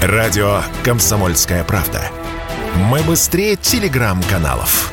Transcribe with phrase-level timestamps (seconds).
[0.00, 2.00] Радио «Комсомольская правда».
[2.76, 4.92] Мы быстрее телеграм-каналов.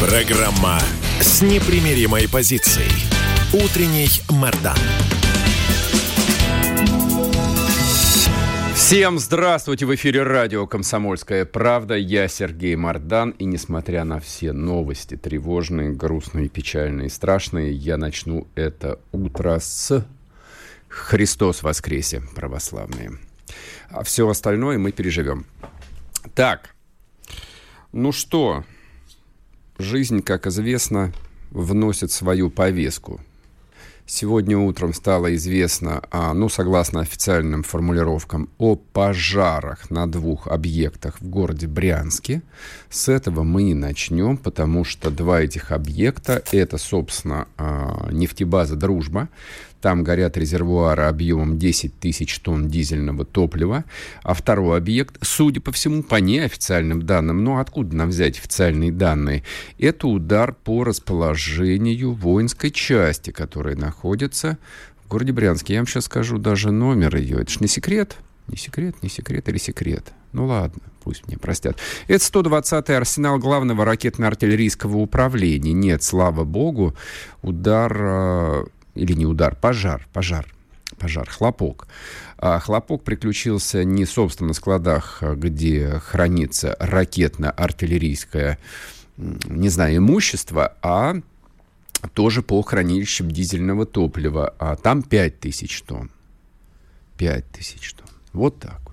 [0.00, 0.80] Программа
[1.20, 2.90] с непримиримой позицией.
[3.52, 4.78] Утренний Мордан.
[8.84, 9.86] Всем здравствуйте!
[9.86, 11.94] В эфире радио «Комсомольская правда».
[11.94, 13.30] Я Сергей Мордан.
[13.30, 20.06] И несмотря на все новости, тревожные, грустные, печальные, страшные, я начну это утро с
[20.88, 23.12] «Христос воскресе, православные».
[23.88, 25.46] А все остальное мы переживем.
[26.34, 26.74] Так,
[27.90, 28.64] ну что,
[29.78, 31.10] жизнь, как известно,
[31.52, 33.18] вносит свою повестку–
[34.06, 41.28] Сегодня утром стало известно, а, ну, согласно официальным формулировкам, о пожарах на двух объектах в
[41.28, 42.42] городе Брянске.
[42.90, 49.30] С этого мы и начнем, потому что два этих объекта– это, собственно, а, нефтебаза «Дружба»,
[49.84, 53.84] там горят резервуары объемом 10 тысяч тонн дизельного топлива.
[54.22, 59.42] А второй объект, судя по всему, по неофициальным данным, но откуда нам взять официальные данные,
[59.78, 64.56] это удар по расположению воинской части, которая находится
[65.04, 65.74] в городе Брянске.
[65.74, 67.42] Я вам сейчас скажу даже номер ее.
[67.42, 68.16] Это же не секрет.
[68.48, 70.14] Не секрет, не секрет или секрет?
[70.32, 71.76] Ну ладно, пусть мне простят.
[72.08, 75.74] Это 120-й арсенал главного ракетно-артиллерийского управления.
[75.74, 76.94] Нет, слава богу,
[77.42, 78.64] удар а,
[78.94, 80.46] или не удар, пожар, пожар,
[80.98, 81.88] пожар, хлопок.
[82.38, 88.58] А хлопок приключился не, собственно, на складах, где хранится ракетно-артиллерийское,
[89.16, 91.16] не знаю, имущество, а
[92.12, 94.54] тоже по хранилищам дизельного топлива.
[94.58, 96.10] А там 5000 тонн.
[97.16, 98.08] 5000 тонн.
[98.32, 98.83] Вот так.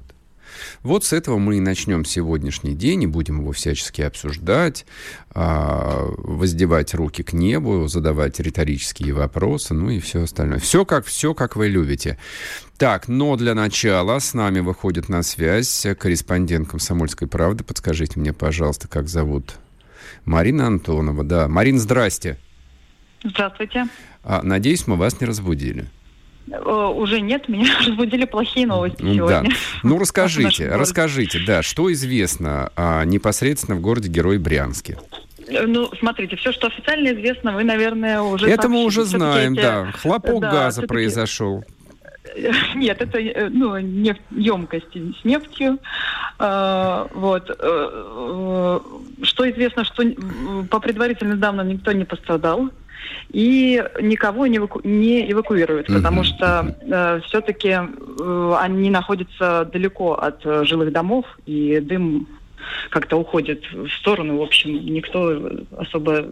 [0.83, 4.85] Вот с этого мы и начнем сегодняшний день, и будем его всячески обсуждать,
[5.33, 10.59] а, воздевать руки к небу, задавать риторические вопросы, ну и все остальное.
[10.59, 12.17] Все как, все как вы любите.
[12.77, 17.63] Так, но для начала с нами выходит на связь корреспондент «Комсомольской правды».
[17.63, 19.55] Подскажите мне, пожалуйста, как зовут?
[20.25, 21.47] Марина Антонова, да.
[21.47, 22.37] Марин, здрасте.
[23.23, 23.87] Здравствуйте.
[24.23, 25.89] А, надеюсь, мы вас не разбудили.
[26.51, 29.49] Э, уже нет, меня разбудили плохие новости сегодня.
[29.49, 29.55] Да.
[29.83, 34.97] Ну, расскажите, расскажите, да, что известно а, непосредственно в городе Герой Брянске?
[35.47, 38.49] Э, ну, смотрите, все, что официально известно, вы, наверное, уже...
[38.49, 39.91] Это мы уже знаем, да.
[39.93, 41.63] Хлопок да, газа произошел.
[42.75, 45.79] Нет, это ну, нефть, емкости с нефтью.
[46.37, 47.49] А, вот.
[49.23, 50.03] Что известно, что
[50.69, 52.69] по предварительным данным никто не пострадал
[53.31, 54.81] и никого не, эваку...
[54.83, 61.79] не эвакуируют, потому что э, все-таки э, они находятся далеко от э, жилых домов, и
[61.79, 62.27] дым
[62.89, 64.37] как-то уходит в сторону.
[64.37, 66.27] В общем, никто особо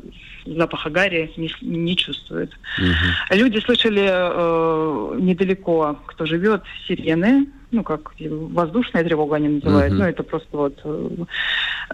[0.45, 2.51] запаха гари не, не чувствует.
[2.77, 3.37] Угу.
[3.37, 10.01] Люди слышали э, недалеко, кто живет, сирены ну, как воздушная тревога они называют, угу.
[10.01, 11.09] ну, это просто вот э,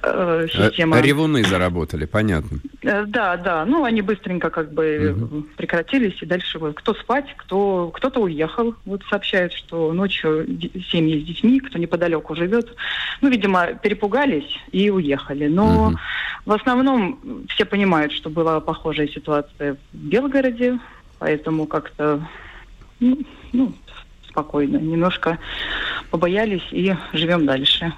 [0.04, 1.02] э система...
[1.02, 2.60] Ревуны заработали, понятно.
[2.82, 5.46] Э, да, да, ну, они быстренько как бы угу.
[5.58, 10.46] прекратились, и дальше вот, кто спать, кто, кто-то уехал, вот сообщают, что ночью
[10.92, 12.74] семьи с детьми, кто неподалеку живет,
[13.22, 15.98] ну, видимо, перепугались и уехали, но угу.
[16.46, 20.80] в основном все понимают, что была похожая ситуация в Белгороде,
[21.20, 22.26] поэтому как-то,
[23.02, 23.20] ну,
[23.52, 23.74] ну
[24.36, 24.78] спокойно.
[24.78, 25.40] Немножко
[26.12, 27.94] побоялись и живем дальше.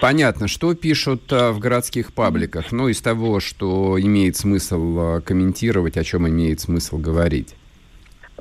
[0.00, 0.48] Понятно.
[0.48, 2.72] Что пишут а, в городских пабликах?
[2.72, 7.54] Ну, из того, что имеет смысл а, комментировать, о чем имеет смысл говорить?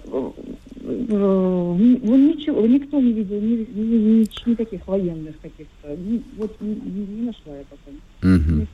[0.06, 5.98] Ну, ничего, никто не видел ни, ни, ни, никаких военных каких-то.
[6.38, 7.92] Вот не, не нашла я пока.
[8.28, 8.68] Угу.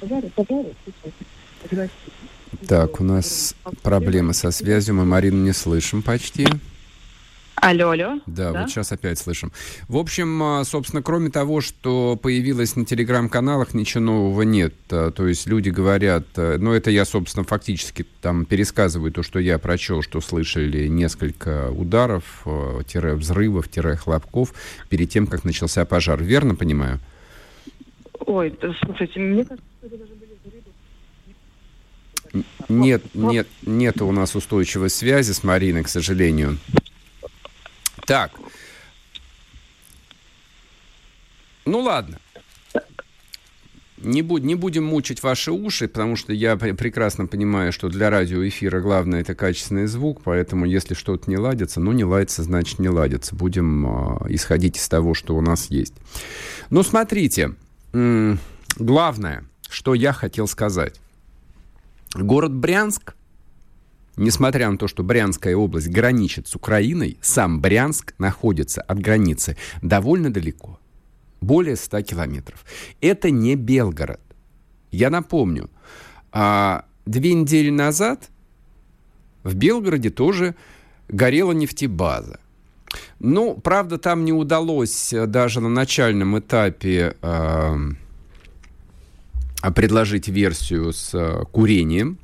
[0.00, 1.88] Пожары, пожары,
[2.66, 4.94] так, у нас проблемы со связью.
[4.94, 6.46] Мы Марину не слышим почти.
[7.56, 8.20] Алло, алло.
[8.26, 9.52] Да, да, вот сейчас опять слышим.
[9.88, 14.74] В общем, а, собственно, кроме того, что появилось на телеграм-каналах, ничего нового нет.
[14.90, 19.58] А, то есть люди говорят, ну это я, собственно, фактически там пересказываю то, что я
[19.58, 22.44] прочел, что слышали несколько ударов,
[22.86, 24.52] тире взрывов, тире хлопков
[24.88, 26.22] перед тем, как начался пожар.
[26.22, 27.00] Верно понимаю?
[28.26, 32.44] Ой, слушайте, мне кажется, что это даже были взрывы.
[32.68, 36.58] Нет, нет, нет у нас устойчивой связи с Мариной, к сожалению.
[38.06, 38.32] Так.
[41.64, 42.18] Ну ладно.
[43.96, 48.80] Не, буд, не будем мучить ваши уши, потому что я прекрасно понимаю, что для радиоэфира
[48.80, 53.34] главное это качественный звук, поэтому если что-то не ладится, ну не ладится, значит не ладится.
[53.34, 55.94] Будем э, исходить из того, что у нас есть.
[56.68, 57.54] Ну смотрите,
[58.76, 61.00] главное, что я хотел сказать.
[62.14, 63.14] Город Брянск
[64.16, 70.32] Несмотря на то, что Брянская область граничит с Украиной, сам Брянск находится от границы довольно
[70.32, 70.78] далеко.
[71.40, 72.64] Более 100 километров.
[73.00, 74.20] Это не Белгород.
[74.92, 75.68] Я напомню,
[76.32, 78.30] а, две недели назад
[79.42, 80.54] в Белгороде тоже
[81.08, 82.38] горела нефтебаза.
[83.18, 87.76] Ну, правда, там не удалось э, даже на начальном этапе э,
[89.74, 92.18] предложить версию с э, курением.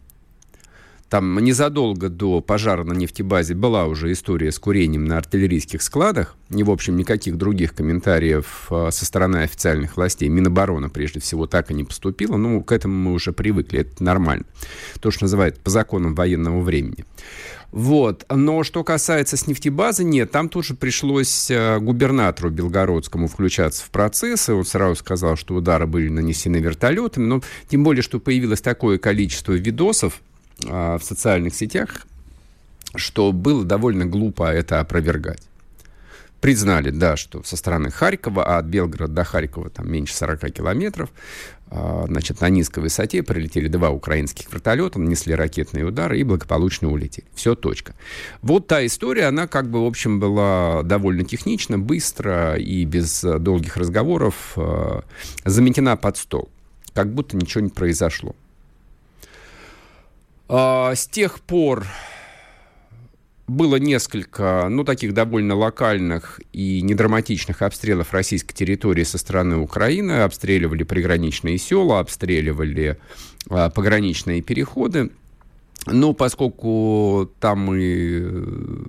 [1.11, 6.37] Там незадолго до пожара на нефтебазе была уже история с курением на артиллерийских складах.
[6.51, 10.29] И, в общем, никаких других комментариев э, со стороны официальных властей.
[10.29, 12.37] Минобороны, прежде всего, так и не поступило.
[12.37, 14.45] Ну, к этому мы уже привыкли, это нормально.
[15.01, 17.05] То, что называют по законам военного времени.
[17.73, 18.25] Вот.
[18.31, 24.49] Но что касается с нефтебазы, нет, там тоже пришлось э, губернатору Белгородскому включаться в процесс,
[24.49, 28.99] и он сразу сказал, что удары были нанесены вертолетами, но тем более, что появилось такое
[28.99, 30.21] количество видосов,
[30.67, 32.07] а, в социальных сетях,
[32.95, 35.43] что было довольно глупо это опровергать.
[36.41, 41.11] Признали, да, что со стороны Харькова, а от Белгорода до Харькова там меньше 40 километров,
[41.71, 47.27] а, значит, на низкой высоте прилетели два украинских вертолета, нанесли ракетные удары и благополучно улетели.
[47.35, 47.95] Все, точка.
[48.41, 53.77] Вот та история, она как бы, в общем, была довольно технично, быстро и без долгих
[53.77, 55.05] разговоров а,
[55.45, 56.49] заметена под стол.
[56.95, 58.35] Как будто ничего не произошло.
[60.53, 61.87] А, с тех пор
[63.47, 70.23] было несколько, ну, таких довольно локальных и недраматичных обстрелов российской территории со стороны Украины.
[70.23, 72.99] Обстреливали приграничные села, обстреливали
[73.49, 75.11] а, пограничные переходы.
[75.87, 78.47] Но поскольку там и э,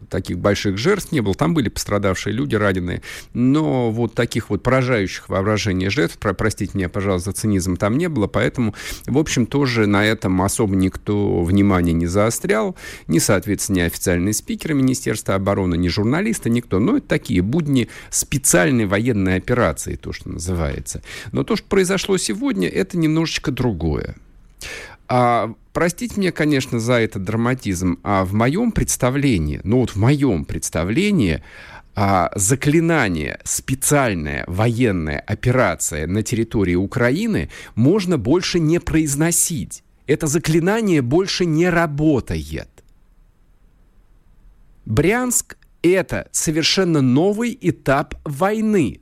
[0.09, 3.01] таких больших жертв не было, там были пострадавшие люди, раненые,
[3.33, 8.09] но вот таких вот поражающих воображение жертв, про, простите меня, пожалуйста, за цинизм там не
[8.09, 12.75] было, поэтому, в общем, тоже на этом особо никто внимания не заострял,
[13.07, 16.79] ни, соответственно, ни официальные спикеры Министерства обороны, ни журналисты, никто.
[16.79, 21.01] Но это такие будни специальной военной операции, то, что называется.
[21.31, 24.15] Но то, что произошло сегодня, это немножечко другое.
[25.13, 30.45] А, простите меня, конечно, за этот драматизм, а в моем представлении, ну вот в моем
[30.45, 31.43] представлении,
[31.95, 39.83] а, заклинание, специальная военная операция на территории Украины можно больше не произносить.
[40.07, 42.69] Это заклинание больше не работает.
[44.85, 49.01] Брянск– это совершенно новый этап войны.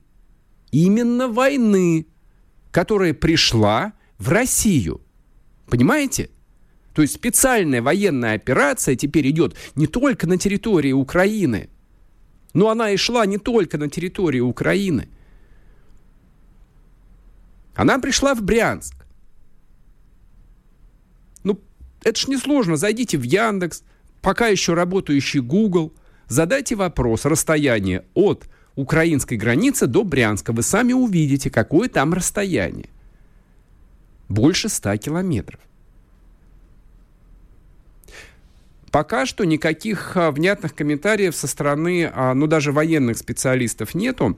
[0.72, 2.08] Именно войны,
[2.72, 5.02] которая пришла в Россию–
[5.70, 6.30] Понимаете?
[6.94, 11.70] То есть специальная военная операция теперь идет не только на территории Украины,
[12.54, 15.08] но она и шла не только на территории Украины.
[17.76, 18.96] Она пришла в Брянск.
[21.44, 21.60] Ну,
[22.04, 22.76] это ж несложно.
[22.76, 23.84] Зайдите в Яндекс,
[24.22, 25.94] пока еще работающий Google,
[26.28, 30.52] задайте вопрос расстояние от украинской границы до Брянска.
[30.52, 32.90] Вы сами увидите, какое там расстояние
[34.30, 35.60] больше 100 километров.
[38.92, 44.38] Пока что никаких а, внятных комментариев со стороны, а, ну, даже военных специалистов нету.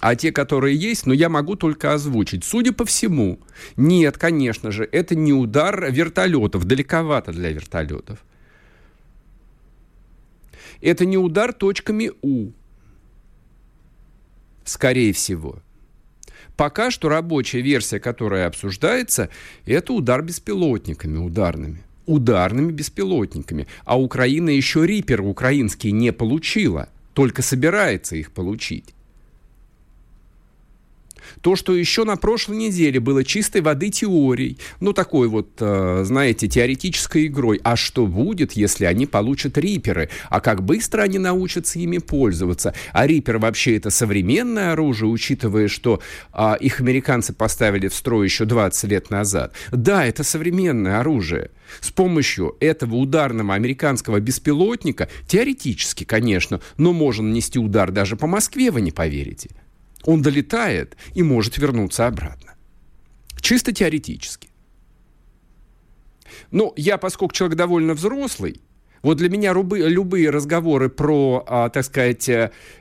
[0.00, 2.44] А те, которые есть, ну, я могу только озвучить.
[2.44, 3.38] Судя по всему,
[3.76, 8.18] нет, конечно же, это не удар вертолетов, далековато для вертолетов.
[10.80, 12.50] Это не удар точками У,
[14.64, 15.62] скорее всего.
[16.56, 19.28] Пока что рабочая версия, которая обсуждается,
[19.66, 21.82] это удар беспилотниками ударными.
[22.06, 23.66] Ударными беспилотниками.
[23.84, 28.94] А Украина еще Рипер украинский не получила, только собирается их получить.
[31.40, 36.48] То, что еще на прошлой неделе было чистой воды теорией, ну, такой вот, э, знаете,
[36.48, 37.60] теоретической игрой.
[37.64, 40.08] А что будет, если они получат риперы?
[40.28, 42.74] А как быстро они научатся ими пользоваться?
[42.92, 46.00] А рипер вообще это современное оружие, учитывая, что
[46.32, 49.52] э, их американцы поставили в строй еще 20 лет назад.
[49.70, 51.50] Да, это современное оружие.
[51.80, 58.70] С помощью этого ударного американского беспилотника, теоретически, конечно, но можно нанести удар даже по Москве,
[58.70, 59.50] вы не поверите.
[60.04, 62.54] Он долетает и может вернуться обратно.
[63.40, 64.48] Чисто теоретически.
[66.50, 68.60] Но я, поскольку человек довольно взрослый,
[69.02, 72.28] вот для меня рубы, любые разговоры про, а, так сказать,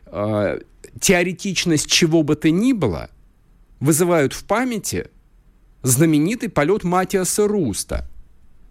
[0.05, 0.59] а,
[0.99, 3.09] теоретичность чего бы то ни было
[3.79, 5.09] вызывают в памяти
[5.81, 8.07] знаменитый полет Матиаса Руста.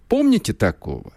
[0.09, 1.13] Помните такого?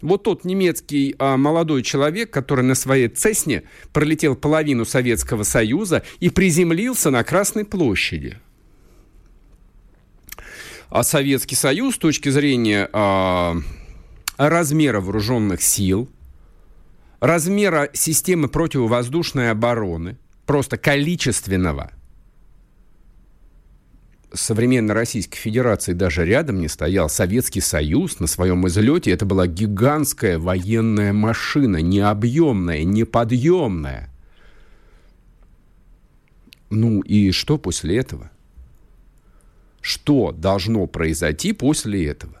[0.00, 6.30] Вот тот немецкий а, молодой человек, который на своей Цесне пролетел половину Советского Союза и
[6.30, 8.38] приземлился на Красной площади.
[10.90, 13.56] а Советский Союз с точки зрения а,
[14.36, 16.08] размера вооруженных сил,
[17.20, 21.90] размера системы противовоздушной обороны, просто количественного,
[24.32, 27.08] современной Российской Федерации даже рядом не стоял.
[27.08, 34.10] Советский Союз на своем излете это была гигантская военная машина, необъемная, неподъемная.
[36.70, 38.30] Ну и что после этого?
[39.80, 42.34] Что должно произойти после этого?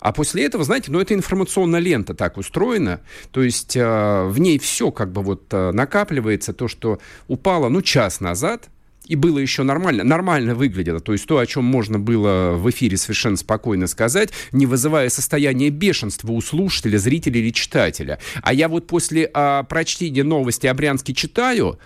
[0.00, 3.00] А после этого, знаете, ну это информационная лента так устроена,
[3.30, 7.82] то есть э, в ней все как бы вот э, накапливается, то, что упало, ну,
[7.82, 8.68] час назад,
[9.06, 11.00] и было еще нормально, нормально выглядело.
[11.00, 15.70] То есть то, о чем можно было в эфире совершенно спокойно сказать, не вызывая состояние
[15.70, 18.18] бешенства у слушателя, зрителя или читателя.
[18.42, 21.78] А я вот после а, прочтения новости о Брянске читаю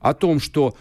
[0.00, 0.76] о том, что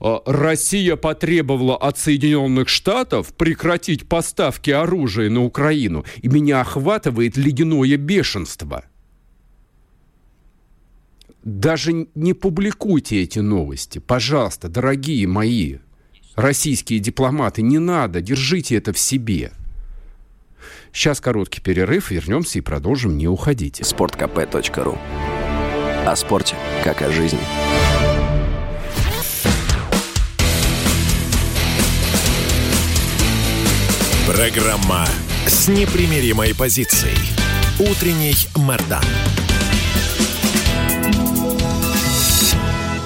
[0.00, 7.96] а, Россия потребовала от Соединенных Штатов прекратить поставки оружия на Украину, и меня охватывает ледяное
[7.96, 8.84] бешенство.
[11.48, 15.78] Даже не публикуйте эти новости, пожалуйста, дорогие мои
[16.36, 19.52] российские дипломаты, не надо, держите это в себе.
[20.92, 23.82] Сейчас короткий перерыв, вернемся и продолжим, не уходите.
[23.82, 24.98] Спорткп.ру
[26.04, 27.40] О спорте, как о жизни.
[34.26, 35.06] Программа
[35.46, 37.16] с непримиримой позицией.
[37.80, 39.02] Утренний Мордан.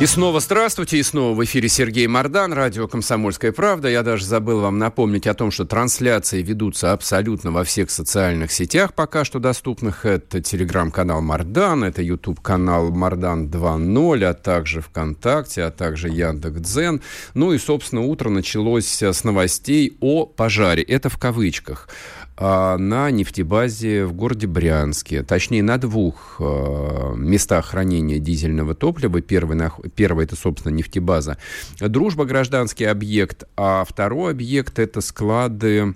[0.03, 3.89] И снова здравствуйте, и снова в эфире Сергей Мордан, радио «Комсомольская правда».
[3.89, 8.95] Я даже забыл вам напомнить о том, что трансляции ведутся абсолютно во всех социальных сетях
[8.95, 10.05] пока что доступных.
[10.05, 17.01] Это телеграм-канал Мордан, это YouTube-канал Мордан 2.0, а также ВКонтакте, а также Яндекс.Дзен.
[17.35, 20.83] Ну и, собственно, утро началось с новостей о пожаре.
[20.83, 21.89] Это в кавычках.
[22.37, 29.21] А, на нефтебазе в городе Брянске, точнее на двух а, местах хранения дизельного топлива.
[29.21, 29.59] Первый,
[29.95, 31.37] первый это, собственно, нефтебаза
[31.81, 35.95] «Дружба» гражданский объект, а второй объект это склады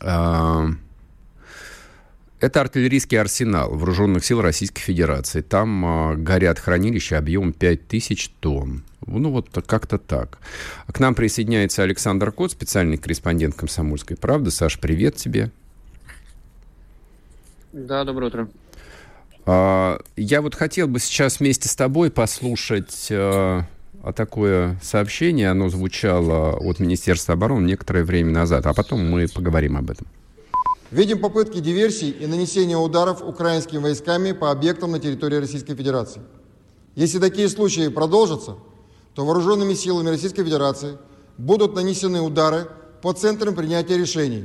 [0.00, 0.66] а,
[2.40, 5.40] это артиллерийский арсенал вооруженных сил Российской Федерации.
[5.40, 8.84] Там э, горят хранилища объемом 5000 тонн.
[9.06, 10.38] Ну, вот как-то так.
[10.86, 14.50] К нам присоединяется Александр Кот, специальный корреспондент «Комсомольской правды».
[14.50, 15.50] Саш, привет тебе.
[17.72, 18.48] Да, доброе утро.
[19.46, 23.64] А, я вот хотел бы сейчас вместе с тобой послушать а,
[24.14, 25.50] такое сообщение.
[25.50, 30.06] Оно звучало от Министерства обороны некоторое время назад, а потом мы поговорим об этом.
[30.90, 36.22] Видим попытки диверсий и нанесения ударов украинскими войсками по объектам на территории Российской Федерации.
[36.94, 38.56] Если такие случаи продолжатся,
[39.14, 40.96] то вооруженными силами Российской Федерации
[41.36, 42.68] будут нанесены удары
[43.02, 44.44] по центрам принятия решений,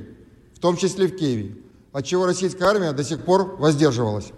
[0.53, 1.55] в том числе в Киеве,
[1.93, 4.31] от чего российская армия до сих пор воздерживалась.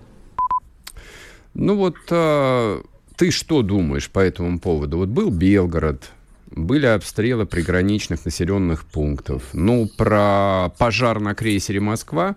[1.56, 2.84] Ну вот а,
[3.16, 5.00] ты что думаешь по этому поводу?
[5.00, 6.12] Вот был Белгород,
[6.56, 9.44] были обстрелы приграничных населенных пунктов.
[9.54, 12.36] Ну, про пожар на крейсере «Москва»,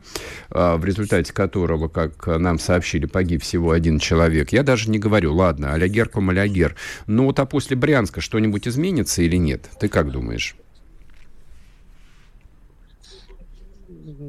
[0.50, 5.34] а, в результате которого, как нам сообщили, погиб всего один человек, я даже не говорю,
[5.34, 6.76] ладно, алягер ком алягер.
[7.06, 9.70] Но вот а после Брянска что-нибудь изменится или нет?
[9.80, 10.56] Ты как думаешь?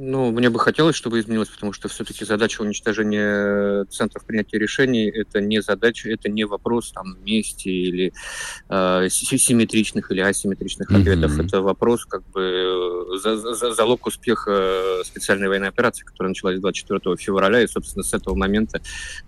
[0.02, 5.42] Ну, мне бы хотелось, чтобы изменилось, потому что все-таки задача уничтожения центров принятия решений это
[5.42, 8.14] не задача, это не вопрос там мести или
[8.70, 11.02] э, симметричных или асимметричных mm-hmm.
[11.02, 11.40] ответов.
[11.40, 17.62] Это вопрос как бы за, за, залог успеха специальной военной операции, которая началась 24 февраля,
[17.62, 18.80] и, собственно, с этого момента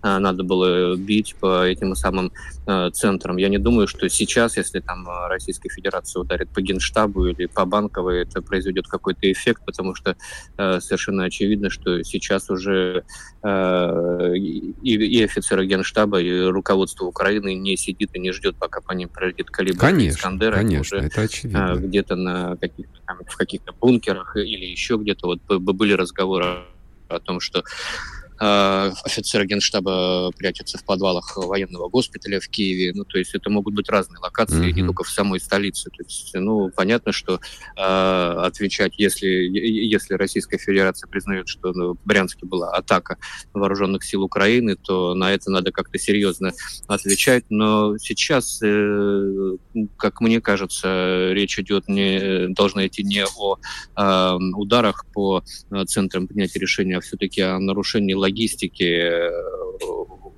[0.02, 2.32] э, надо было бить по этим самым
[2.66, 3.36] э, центрам.
[3.36, 8.22] Я не думаю, что сейчас, если там Российская Федерация ударит по Генштабу или по Банковой,
[8.22, 10.16] это произведет какой-то эффект, потому что
[10.61, 13.04] Э, совершенно очевидно, что сейчас уже
[13.42, 19.08] э, и, офицеры Генштаба, и руководство Украины не сидит и не ждет, пока по ним
[19.08, 20.54] пройдет калибр конечно, Искандера.
[20.54, 21.74] Конечно, уже, это очевидно.
[21.74, 26.64] Э, где-то на каких-то, в каких-то бункерах или еще где-то вот были разговоры
[27.08, 32.92] о том, что Э, офицеры генштаба прячутся в подвалах военного госпиталя в Киеве.
[32.94, 34.72] Ну, то есть это могут быть разные локации, mm-hmm.
[34.72, 35.90] не только в самой столице.
[35.90, 37.40] То есть, ну, понятно, что
[37.76, 43.18] э, отвечать, если, если Российская Федерация признает, что ну, в Брянске была атака
[43.52, 46.52] вооруженных сил Украины, то на это надо как-то серьезно
[46.88, 47.44] отвечать.
[47.48, 49.56] Но сейчас, э,
[49.96, 53.58] как мне кажется, речь идет не должна идти не о
[53.96, 59.30] э, ударах по э, центрам принятия решения, а все-таки о нарушении логистики логистики э,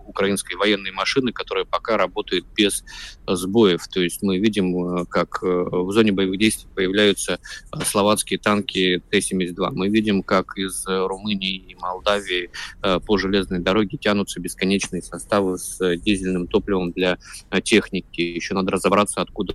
[0.06, 2.84] украинской военной машины, которая пока работает без
[3.26, 3.86] сбоев.
[3.88, 7.40] То есть мы видим, как в зоне боевых действий появляются
[7.84, 9.70] словацкие танки Т-72.
[9.72, 12.50] Мы видим, как из Румынии и Молдавии
[13.06, 17.18] по железной дороге тянутся бесконечные составы с дизельным топливом для
[17.64, 18.20] техники.
[18.20, 19.54] Еще надо разобраться, откуда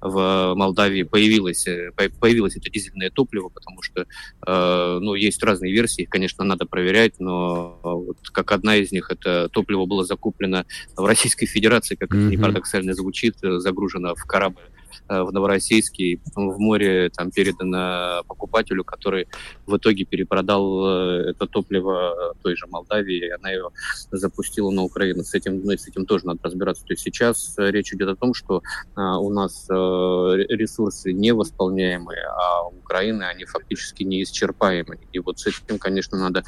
[0.00, 4.06] в Молдавии появилось, э, появилось это дизельное топливо, потому что
[4.46, 9.10] э, ну, есть разные версии, их, конечно, надо проверять, но вот как одна из них,
[9.10, 10.64] это топливо было закуплено
[10.96, 12.20] в Российской Федерации, как mm-hmm.
[12.20, 14.62] это не парадоксально звучит, э, загружено в корабль
[15.08, 19.28] в Новороссийске, в море там передано покупателю, который
[19.66, 23.72] в итоге перепродал э, это топливо той же Молдавии, и она его
[24.10, 25.22] запустила на Украину.
[25.22, 26.84] С этим, ну, с этим тоже надо разбираться.
[26.84, 28.62] То есть сейчас э, речь идет о том, что
[28.96, 35.00] у нас ресурсы невосполняемые, а у Украины они фактически неисчерпаемые.
[35.12, 36.44] И вот с этим, конечно, надо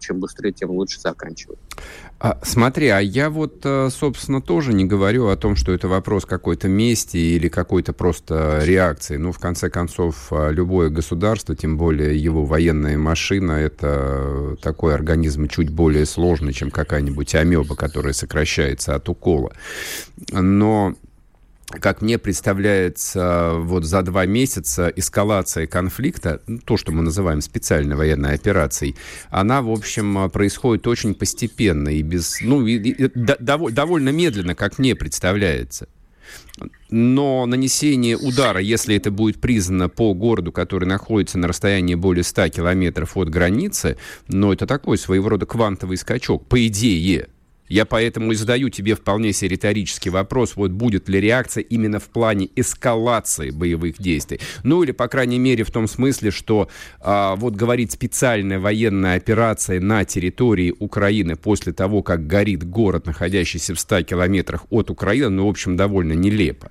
[0.00, 1.58] чем быстрее, тем лучше заканчивать.
[2.18, 6.68] А, смотри, а я вот, собственно, тоже не говорю о том, что это вопрос какой-то
[6.68, 9.16] мести или какой-то просто реакции.
[9.16, 15.48] Ну, в конце концов, а, любое государство, тем более его военная машина, это такой организм
[15.48, 19.52] чуть более сложный, чем какая-нибудь амеба, которая сокращается от укола.
[20.32, 20.94] Но
[21.66, 27.96] как мне представляется, вот за два месяца эскалация конфликта, ну, то, что мы называем специальной
[27.96, 28.96] военной операцией,
[29.30, 34.78] она, в общем, происходит очень постепенно и без, ну, и, и, дов, довольно медленно, как
[34.78, 35.88] мне представляется.
[36.90, 42.50] Но нанесение удара, если это будет признано по городу, который находится на расстоянии более 100
[42.50, 43.96] километров от границы,
[44.28, 47.28] но это такой своего рода квантовый скачок, по идее.
[47.68, 52.04] Я поэтому и задаю тебе вполне себе риторический вопрос, вот будет ли реакция именно в
[52.04, 54.40] плане эскалации боевых действий.
[54.64, 56.68] Ну или, по крайней мере, в том смысле, что
[57.00, 63.74] а, вот говорить специальная военная операция на территории Украины после того, как горит город, находящийся
[63.74, 66.70] в 100 километрах от Украины, ну, в общем, довольно нелепо.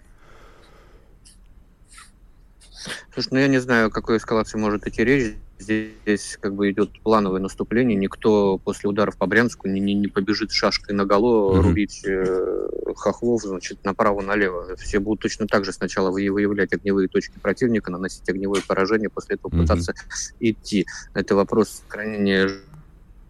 [3.13, 5.33] Слушай, ну я не знаю, о какой эскалации может идти речь.
[5.63, 7.97] Здесь как бы идет плановое наступление.
[7.97, 11.61] Никто после ударов по Брянску не, не, не побежит шашкой на голо mm-hmm.
[11.61, 14.75] рубить э, хохлов, значит, направо-налево.
[14.75, 19.51] Все будут точно так же сначала выявлять огневые точки противника, наносить огневое поражение, после этого
[19.51, 19.61] mm-hmm.
[19.61, 19.93] пытаться
[20.39, 20.85] идти.
[21.13, 22.49] Это вопрос сохранения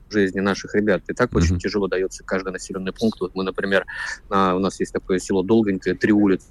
[0.10, 1.04] жизни наших ребят.
[1.08, 1.38] И так mm-hmm.
[1.38, 3.20] очень тяжело дается каждый населенный пункт.
[3.22, 3.86] Вот мы, например,
[4.30, 6.48] на, у нас есть такое село Долгонькое, три улицы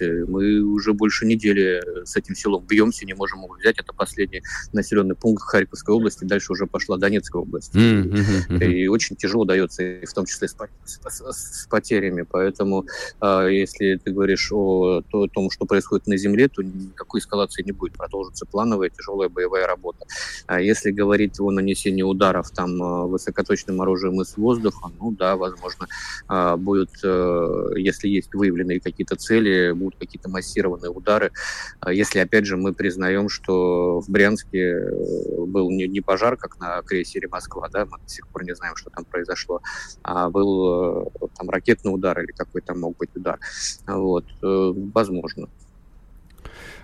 [0.00, 3.78] мы уже больше недели с этим селом бьемся, не можем его взять.
[3.78, 6.24] Это последний населенный пункт Харьковской области.
[6.24, 7.74] Дальше уже пошла Донецкая область.
[7.74, 8.64] Mm-hmm.
[8.64, 12.22] И очень тяжело дается, в том числе с, с, с потерями.
[12.22, 12.86] Поэтому,
[13.20, 17.62] э, если ты говоришь о, то, о том, что происходит на земле, то никакой эскалации
[17.62, 17.94] не будет.
[17.94, 20.06] Продолжится плановая тяжелая боевая работа.
[20.46, 25.86] А если говорить о нанесении ударов там а, высокоточным оружием из воздуха, ну да, возможно,
[26.28, 31.32] э, будет, э, если есть выявленные какие-то цели, будут какие-то массированные удары.
[31.80, 36.58] А если, опять же, мы признаем, что в Брянске э, был не, не пожар, как
[36.58, 39.60] на крейсере «Москва», да, мы до сих пор не знаем, что там произошло,
[40.02, 43.38] а был э, там ракетный удар или какой там мог быть удар.
[43.86, 45.48] Вот, э, возможно.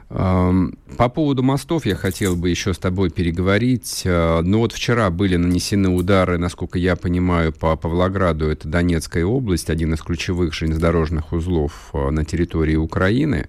[0.09, 4.03] По поводу мостов я хотел бы еще с тобой переговорить.
[4.05, 8.47] Ну вот вчера были нанесены удары, насколько я понимаю, по Павлограду.
[8.47, 13.49] Это Донецкая область, один из ключевых железнодорожных узлов а, на территории Украины.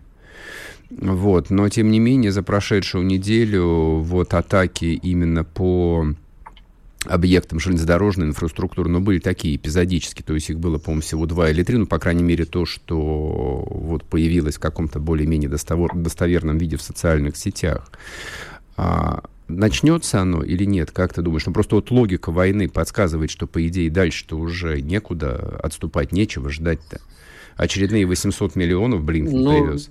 [0.89, 1.49] Вот.
[1.49, 6.13] Но, тем не менее, за прошедшую неделю вот атаки именно по
[7.05, 11.63] объектам железнодорожной инфраструктуры, но были такие эпизодические, то есть их было, по-моему, всего два или
[11.63, 16.75] три, ну, по крайней мере, то, что вот появилось в каком-то более-менее достовер, достоверном виде
[16.75, 17.89] в социальных сетях.
[18.75, 21.45] А, начнется оно или нет, как ты думаешь?
[21.45, 26.99] Ну, просто вот логика войны подсказывает, что, по идее, дальше-то уже некуда, отступать нечего, ждать-то.
[27.55, 29.89] Очередные 800 миллионов, блин, ну, привез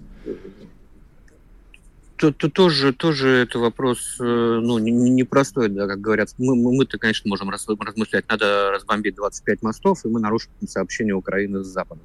[2.18, 6.28] то, то, тоже, тоже это вопрос э, ну, непростой, не да, как говорят.
[6.38, 11.68] Мы, мы-то, конечно, можем размышлять, надо разбомбить 25 мостов, и мы нарушим сообщение Украины с
[11.68, 12.04] Западом.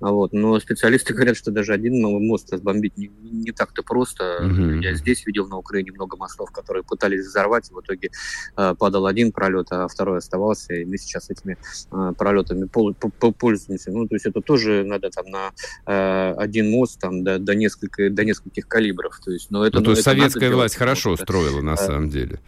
[0.00, 0.32] Вот.
[0.32, 4.40] Но специалисты говорят, что даже один мост разбомбить не, не так-то просто.
[4.42, 4.80] Mm-hmm.
[4.80, 8.10] Я здесь видел на Украине много мостов, которые пытались взорвать, и в итоге
[8.56, 11.56] э, падал один пролет, а второй оставался, и мы сейчас этими
[11.92, 13.92] э, пролетами пол, по, пользуемся.
[13.92, 15.52] Ну, то есть это тоже надо там на
[15.86, 19.20] э, один мост там, до, до, несколько, до нескольких калибров.
[19.24, 22.40] То есть но это, ну, то есть советская власть хорошо строила, на самом деле.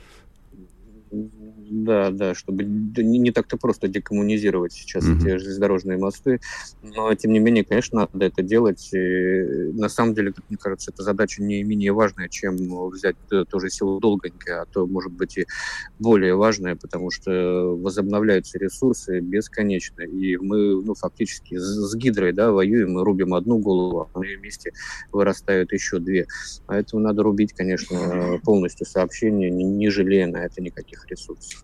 [1.70, 5.16] Да, да, чтобы не, не так-то просто декоммунизировать сейчас угу.
[5.16, 6.40] эти железнодорожные мосты.
[6.82, 8.90] Но, тем не менее, конечно, надо это делать.
[8.92, 12.56] И, на самом деле, мне кажется, эта задача не менее важная, чем
[12.90, 13.16] взять
[13.48, 15.46] тоже силу долгонько, а то, может быть, и
[15.98, 20.02] более важная, потому что возобновляются ресурсы бесконечно.
[20.02, 24.36] И мы, ну, фактически с, гидрой, да, воюем, мы рубим одну голову, а на ее
[24.36, 24.72] месте
[25.12, 26.26] вырастают еще две.
[26.66, 31.63] Поэтому надо рубить, конечно, полностью сообщение, не, не жалея на это никаких ресурсов.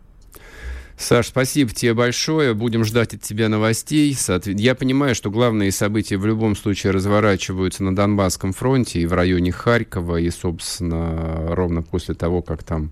[1.01, 2.53] Саш, спасибо тебе большое.
[2.53, 4.15] Будем ждать от тебя новостей.
[4.45, 9.51] Я понимаю, что главные события в любом случае разворачиваются на Донбасском фронте и в районе
[9.51, 12.91] Харькова, и, собственно, ровно после того, как там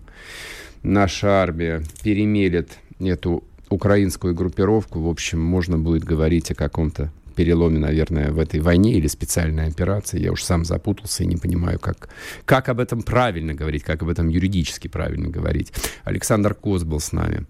[0.82, 8.32] наша армия перемелет эту украинскую группировку, в общем, можно будет говорить о каком-то переломе, наверное,
[8.32, 10.18] в этой войне или специальной операции.
[10.18, 12.08] Я уж сам запутался и не понимаю, как,
[12.46, 15.74] как об этом правильно говорить, как об этом юридически правильно говорить.
[16.04, 17.44] Александр Коз был с нами.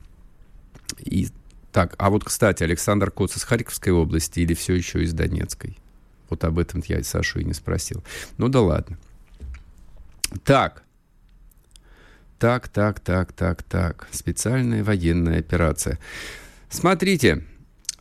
[0.99, 1.29] И,
[1.73, 5.79] так, а вот, кстати, Александр Коц из Харьковской области или все еще из Донецкой?
[6.29, 8.03] Вот об этом я Сашу и не спросил.
[8.37, 8.99] Ну да ладно.
[10.45, 10.83] Так.
[12.39, 14.09] Так, так, так, так, так.
[14.13, 15.99] Специальная военная операция.
[16.69, 17.45] Смотрите,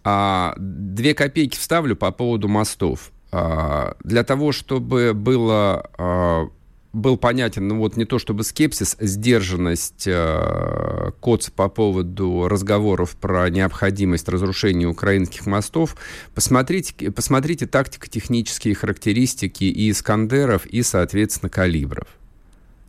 [0.04, 3.12] а, две копейки вставлю по поводу мостов.
[3.32, 6.50] А, для того, чтобы было а,
[6.98, 13.50] был понятен, ну вот не то чтобы скепсис, сдержанность э, Коца по поводу разговоров про
[13.50, 15.96] необходимость разрушения украинских мостов.
[16.34, 22.08] Посмотрите, посмотрите тактико-технические характеристики и Искандеров, и, соответственно, калибров.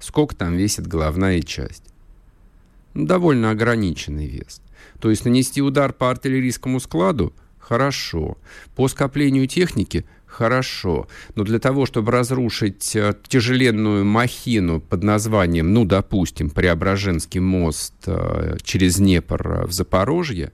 [0.01, 1.85] Сколько там весит головная часть?
[2.95, 4.61] Ну, довольно ограниченный вес.
[5.01, 8.39] То есть нанести удар по артиллерийскому складу– хорошо.
[8.75, 11.09] По скоплению техники– Хорошо.
[11.35, 18.59] Но для того, чтобы разрушить э, тяжеленную махину под названием, ну, допустим, Преображенский мост э,
[18.63, 20.53] через Днепр в Запорожье,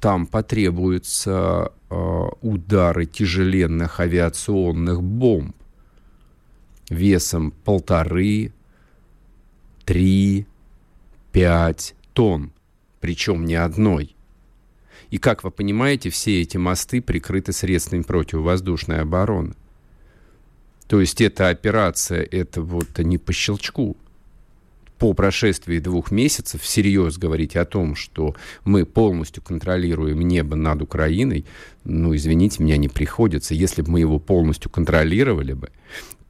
[0.00, 1.94] там потребуются э,
[2.40, 5.56] удары тяжеленных авиационных бомб
[6.88, 8.52] весом полторы,
[9.84, 10.46] три,
[11.32, 12.52] пять тонн,
[13.00, 14.14] причем не одной.
[15.10, 19.54] И, как вы понимаете, все эти мосты прикрыты средствами противовоздушной обороны.
[20.86, 23.96] То есть эта операция, это вот не по щелчку.
[24.98, 31.44] По прошествии двух месяцев всерьез говорить о том, что мы полностью контролируем небо над Украиной,
[31.84, 33.54] ну, извините, меня не приходится.
[33.54, 35.70] Если бы мы его полностью контролировали бы,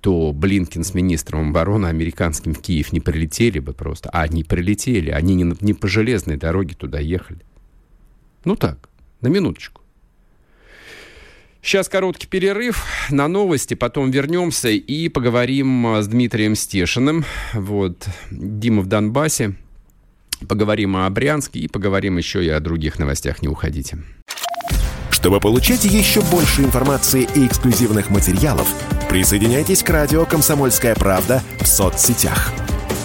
[0.00, 4.10] то Блинкин с министром обороны американским в Киев не прилетели бы просто.
[4.10, 7.40] А они прилетели, они не, не по железной дороге туда ехали.
[8.44, 8.88] Ну так,
[9.20, 9.82] на минуточку.
[11.60, 17.24] Сейчас короткий перерыв на новости, потом вернемся и поговорим с Дмитрием Стешиным.
[17.52, 19.54] Вот, Дима в Донбассе.
[20.48, 23.42] Поговорим о Брянске и поговорим еще и о других новостях.
[23.42, 23.98] Не уходите.
[25.10, 28.72] Чтобы получать еще больше информации и эксклюзивных материалов,
[29.10, 32.52] присоединяйтесь к радио «Комсомольская правда» в соцсетях–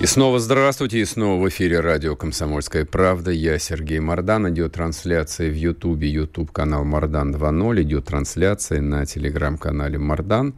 [0.00, 3.32] И снова здравствуйте, и снова в эфире радио «Комсомольская правда».
[3.32, 4.48] Я Сергей Мордан.
[4.48, 7.82] Идет трансляция в Ютубе, Ютуб-канал Мордан 2.0.
[7.82, 10.54] Идет трансляция на телеграм-канале Мордан.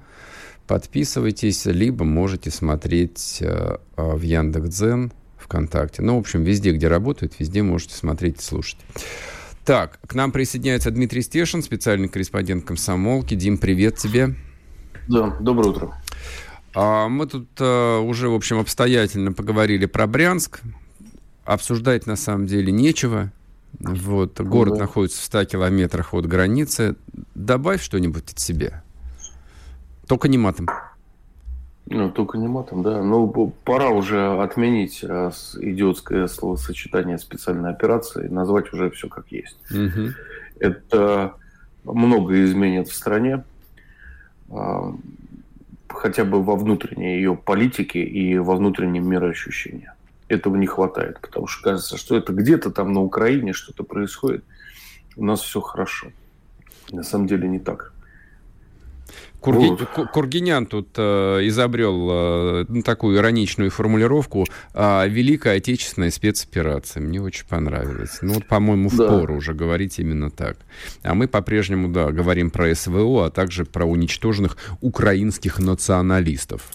[0.67, 6.03] Подписывайтесь, либо можете смотреть э, в Яндекс.Дзен, ВКонтакте.
[6.03, 8.77] Ну, в общем, везде, где работает, везде можете смотреть и слушать.
[9.65, 13.35] Так, к нам присоединяется Дмитрий Стешин, специальный корреспондент комсомолки.
[13.35, 14.35] Дим, привет тебе.
[15.09, 15.95] Да, доброе утро.
[16.75, 20.61] А мы тут а, уже, в общем, обстоятельно поговорили про Брянск.
[21.45, 23.33] Обсуждать на самом деле нечего.
[23.79, 24.81] Вот, ну город да.
[24.81, 26.97] находится в 100 километрах от границы.
[27.35, 28.83] Добавь что-нибудь от себя.
[30.07, 30.69] Только не матом.
[31.87, 33.03] Ну, только не матом, да.
[33.03, 39.57] Ну, пора уже отменить а, идиотское словосочетание специальной операции, назвать уже все как есть.
[39.71, 40.11] Угу.
[40.61, 41.35] Это
[41.85, 43.43] многое изменит в стране
[45.93, 49.91] хотя бы во внутренней ее политике и во внутреннем мироощущении.
[50.29, 54.45] Этого не хватает, потому что кажется, что это где-то там на Украине что-то происходит.
[55.17, 56.13] У нас все хорошо.
[56.91, 57.93] На самом деле не так.
[59.41, 59.71] Курги...
[60.13, 67.01] Кургинян тут э, изобрел э, ну, такую ироничную формулировку э, «Великая Отечественная спецоперация».
[67.01, 68.19] Мне очень понравилось.
[68.21, 69.07] Ну вот, по-моему, да.
[69.07, 70.59] впору уже говорить именно так.
[71.03, 76.69] А мы по-прежнему, да, говорим про СВО, а также про уничтоженных украинских националистов.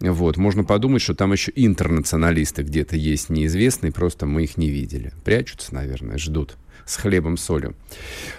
[0.00, 0.36] Вот.
[0.36, 5.12] Можно подумать, что там еще интернационалисты где-то есть неизвестные, просто мы их не видели.
[5.24, 7.74] Прячутся, наверное, ждут с хлебом, солью.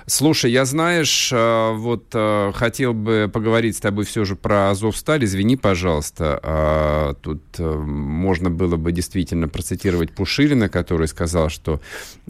[0.05, 5.25] Слушай, я, знаешь, э, вот э, хотел бы поговорить с тобой все же про Азовсталь.
[5.25, 6.39] Извини, пожалуйста.
[6.41, 11.81] А, тут э, можно было бы действительно процитировать Пушилина, который сказал, что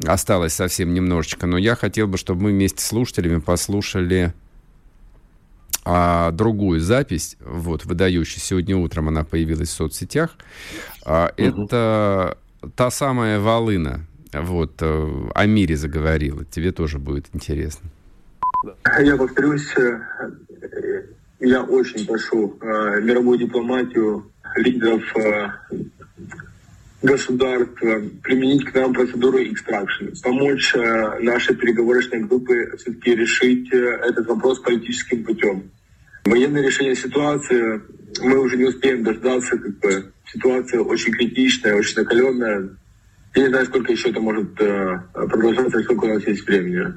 [0.05, 1.45] осталось совсем немножечко.
[1.45, 4.33] Но я хотел бы, чтобы мы вместе с слушателями послушали
[5.85, 8.41] а, другую запись, вот, выдающую.
[8.41, 10.31] Сегодня утром она появилась в соцсетях.
[11.05, 11.63] А, угу.
[11.63, 12.37] Это
[12.75, 16.43] та самая волына, вот, э, о мире заговорила.
[16.45, 17.89] Тебе тоже будет интересно.
[18.99, 19.99] Я повторюсь, э,
[21.39, 25.03] я очень прошу э, мировую дипломатию, лидеров
[27.03, 27.79] государств
[28.23, 30.73] применить к нам процедуру экстракшн, помочь
[31.19, 35.69] нашей переговорочной группе все-таки решить этот вопрос политическим путем.
[36.25, 37.81] Военное решение ситуации
[38.21, 42.69] мы уже не успеем дождаться, как бы ситуация очень критичная, очень накаленная.
[43.37, 46.91] Я не знаю, сколько еще это может э, продолжаться, сколько у нас есть времени.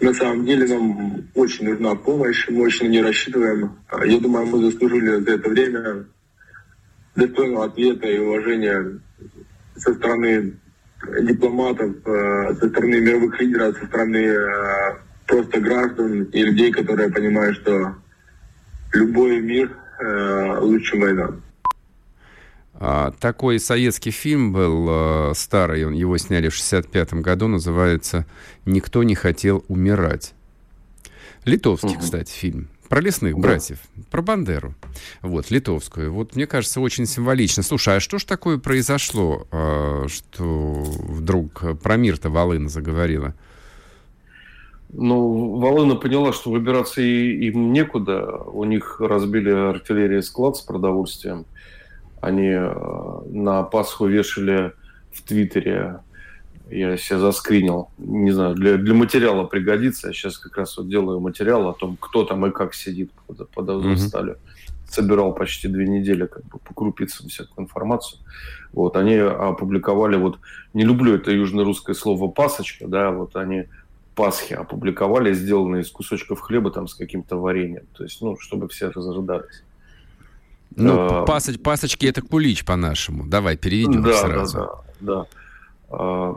[0.00, 3.78] На самом деле нам очень нужна помощь, мы очень нее рассчитываем.
[4.04, 6.04] Я думаю, мы заслужили за это время
[7.16, 9.00] достойного ответа и уважения
[9.76, 10.58] со стороны
[11.22, 17.56] дипломатов, э, со стороны мировых лидеров, со стороны э, просто граждан и людей, которые понимают,
[17.56, 17.94] что
[18.92, 19.74] любой мир
[20.60, 21.32] лучше война.
[22.80, 28.24] А, такой советский фильм был а, старый, его сняли в 65 году, называется
[28.66, 30.34] «Никто не хотел умирать».
[31.44, 32.00] Литовский, угу.
[32.00, 32.68] кстати, фильм.
[32.88, 33.40] Про лесных да.
[33.40, 34.74] братьев, про Бандеру.
[35.22, 36.12] Вот, литовскую.
[36.12, 37.62] Вот, мне кажется, очень символично.
[37.62, 43.34] Слушай, а что ж такое произошло, а, что вдруг про мир-то Волына заговорила?
[44.90, 48.24] Ну, Волына поняла, что выбираться им некуда.
[48.24, 51.44] У них разбили артиллерии склад с продовольствием.
[52.20, 54.72] Они э, на Пасху вешали
[55.12, 56.00] в Твиттере,
[56.70, 60.08] я себе заскринил, не знаю, для, для материала пригодится.
[60.08, 63.48] Я сейчас как раз вот делаю материал о том, кто там и как сидит под,
[63.50, 64.34] под Азовсталью.
[64.34, 64.90] Mm-hmm.
[64.90, 68.20] Собирал почти две недели как бы по крупицам всякую информацию.
[68.72, 70.38] Вот, они опубликовали, вот,
[70.74, 73.64] не люблю это южно-русское слово «пасочка», да, вот они
[74.14, 77.84] Пасхи опубликовали, сделанные из кусочков хлеба там с каким-то вареньем.
[77.96, 79.62] То есть, ну, чтобы все разождались.
[80.78, 83.26] Ну, а, пасоч, пасочки это кулич по-нашему.
[83.26, 84.58] Давай, переведем да, сразу.
[84.58, 85.26] Да, да,
[85.90, 86.34] да.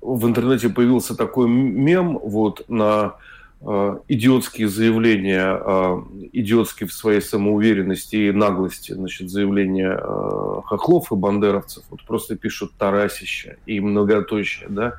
[0.00, 3.16] В интернете появился такой мем вот на
[3.60, 11.16] а, идиотские заявления, а, идиотские в своей самоуверенности и наглости, значит, заявления а, хохлов и
[11.16, 11.84] бандеровцев.
[11.90, 14.94] Вот просто пишут «тарасище» и многоточие, да,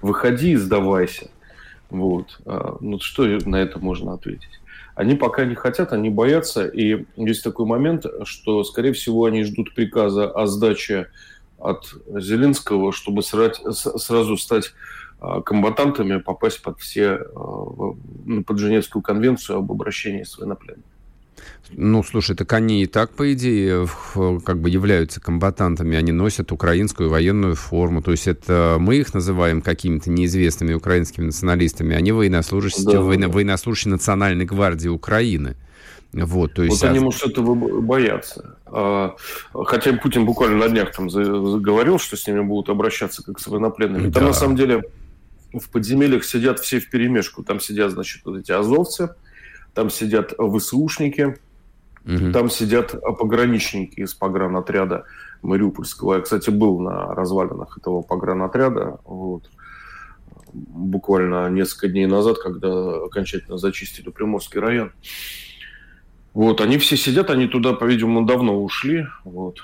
[0.00, 1.30] «выходи и сдавайся».
[1.90, 2.40] Вот.
[2.80, 4.60] Ну, что на это можно ответить?
[4.94, 6.66] Они пока не хотят, они боятся.
[6.66, 11.08] И есть такой момент, что, скорее всего, они ждут приказа о сдаче
[11.58, 14.72] от Зеленского, чтобы сразу стать
[15.20, 17.94] а, комбатантами, попасть под все, а,
[18.46, 20.84] под Женевскую конвенцию об обращении с военнопленными.
[21.70, 25.96] Ну, слушай, так они и так, по идее, как бы являются комбатантами.
[25.96, 28.02] Они носят украинскую военную форму.
[28.02, 31.96] То есть это мы их называем какими-то неизвестными украинскими националистами.
[31.96, 35.56] Они военнослужащие, да, военно, военнослужащие Национальной гвардии Украины.
[36.12, 36.80] Вот, то есть...
[36.80, 38.56] вот они, может, этого боятся.
[38.66, 39.16] А,
[39.52, 44.06] хотя Путин буквально на днях там говорил, что с ними будут обращаться как с военнопленными.
[44.06, 44.20] Да.
[44.20, 44.84] Там, на самом деле,
[45.52, 47.42] в подземельях сидят все в перемешку.
[47.42, 49.16] Там сидят, значит, вот эти азовцы,
[49.74, 51.36] там сидят ВСУшники,
[52.04, 52.32] угу.
[52.32, 55.04] там сидят пограничники из погранотряда
[55.42, 56.14] Мариупольского.
[56.14, 58.98] Я, кстати, был на развалинах этого погранотряда.
[59.04, 59.50] Вот
[60.54, 64.92] буквально несколько дней назад, когда окончательно зачистили Приморский район.
[66.32, 69.58] Вот, они все сидят, они туда, по-видимому, давно ушли, вот,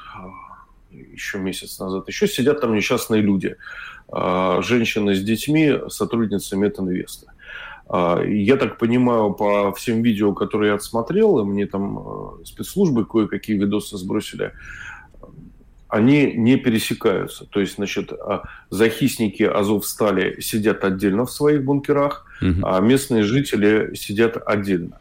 [0.90, 2.06] еще месяц назад.
[2.08, 3.56] Еще сидят там несчастные люди,
[4.08, 7.32] а, женщины с детьми, сотрудницы Метинвеста.
[7.92, 13.04] А, я так понимаю, по всем видео, которые я отсмотрел, и мне там э, спецслужбы
[13.04, 14.52] кое-какие видосы сбросили,
[15.88, 17.46] они не пересекаются.
[17.46, 22.60] То есть, значит, а, захисники Азовстали сидят отдельно в своих бункерах, угу.
[22.64, 25.00] а местные жители сидят отдельно.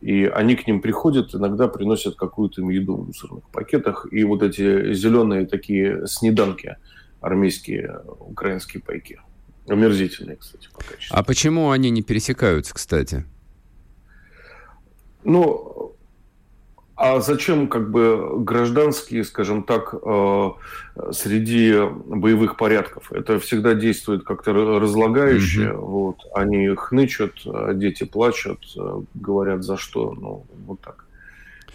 [0.00, 4.06] И они к ним приходят, иногда приносят какую-то еду в мусорных пакетах.
[4.10, 6.76] И вот эти зеленые такие снеданки,
[7.20, 9.20] армейские украинские пайки–
[9.68, 11.16] Омерзительные, кстати, по качеству.
[11.16, 13.24] А почему они не пересекаются, кстати?
[15.24, 15.96] Ну,
[16.94, 20.50] а зачем как бы гражданские, скажем так, э,
[21.12, 21.74] среди
[22.06, 23.12] боевых порядков?
[23.12, 25.62] Это всегда действует как-то разлагающе.
[25.62, 25.76] Mm-hmm.
[25.76, 26.16] Вот.
[26.32, 28.60] Они хнычут, дети плачут,
[29.14, 30.14] говорят за что.
[30.14, 31.05] Ну, вот так.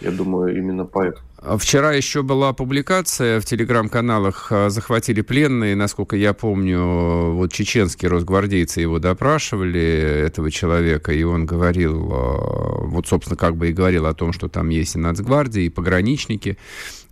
[0.01, 1.23] Я думаю, именно поэтому.
[1.57, 5.75] Вчера еще была публикация в телеграм-каналах а, «Захватили пленные».
[5.75, 13.07] Насколько я помню, вот чеченские росгвардейцы его допрашивали, этого человека, и он говорил, а, вот,
[13.07, 16.57] собственно, как бы и говорил о том, что там есть и нацгвардии, и пограничники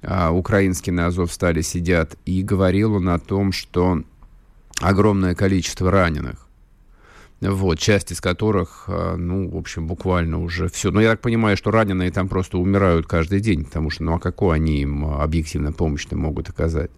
[0.04, 4.04] а, украинские на Азовстале сидят, и говорил он о том, что
[4.80, 6.49] огромное количество раненых
[7.42, 10.92] вот, часть из которых, а, ну, в общем, буквально уже все.
[10.92, 14.20] Но я так понимаю, что раненые там просто умирают каждый день, потому что, ну, а
[14.20, 16.92] какую они им объективно помощь могут оказать?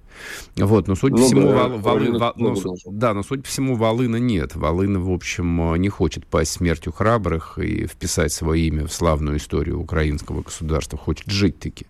[0.56, 3.48] Вот, но судя по ну, всему, да, вол, волы, вол, но, да, но судя по
[3.48, 4.56] всему, Волына нет.
[4.56, 9.80] Волына, в общем, не хочет пасть смертью храбрых и вписать свое имя в славную историю
[9.80, 11.86] украинского государства, хочет жить таки.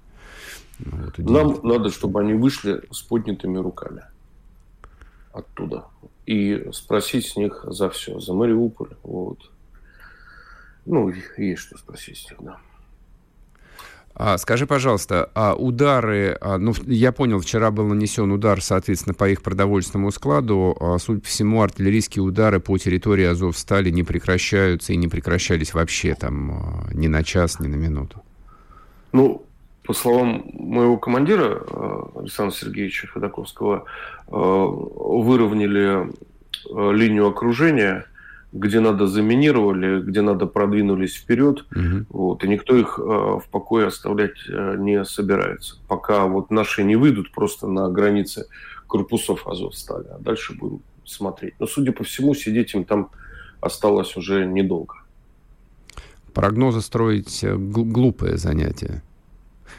[0.79, 4.03] Вот, Нам надо, чтобы они вышли с поднятыми руками
[5.33, 5.85] оттуда
[6.25, 9.39] и спросить с них за все, за Мариуполь, вот.
[10.85, 12.57] Ну, есть что спросить с них, да.
[14.13, 19.29] А, скажи, пожалуйста, а удары, а, ну, я понял, вчера был нанесен удар, соответственно, по
[19.29, 20.75] их продовольственному складу.
[20.79, 26.13] А, судя по всему, артиллерийские удары по территории Азовстали не прекращаются и не прекращались вообще
[26.15, 28.21] там а, ни на час, ни на минуту.
[29.13, 29.45] Ну,
[29.83, 33.85] по словам моего командира э, Александра Сергеевича Ходаковского,
[34.27, 38.05] э, выровняли э, линию окружения,
[38.53, 42.05] где надо заминировали, где надо продвинулись вперед, угу.
[42.09, 45.77] вот, и никто их в покое оставлять не собирается.
[45.87, 48.47] Пока вот наши не выйдут просто на границе
[48.87, 51.53] корпусов Азовстали, а дальше будем смотреть.
[51.59, 53.09] Но, судя по всему, сидеть им там
[53.61, 54.95] осталось уже недолго.
[56.33, 59.01] Прогнозы строить глупое занятие.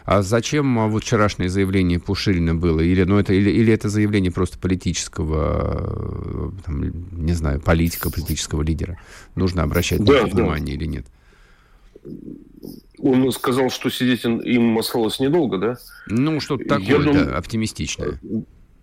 [0.04, 2.80] А зачем а, вот вчерашнее заявление Пушилина было?
[2.80, 8.62] Или, ну, это, или, или это заявление просто политического, э, там, не знаю, политика, политического
[8.62, 8.98] лидера?
[9.34, 10.42] Нужно обращать да, на это да.
[10.42, 11.06] внимание или нет?
[12.98, 15.76] Он сказал, что сидеть им осталось недолго, да?
[16.08, 18.20] Ну, что-то такое, я да, оптимистичное.